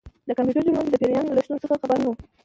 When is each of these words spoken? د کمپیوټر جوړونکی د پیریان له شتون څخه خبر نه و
د 0.27 0.29
کمپیوټر 0.37 0.63
جوړونکی 0.67 0.89
د 0.91 0.95
پیریان 1.01 1.25
له 1.27 1.41
شتون 1.45 1.57
څخه 1.63 1.75
خبر 1.81 1.95
نه 2.01 2.07
و 2.09 2.13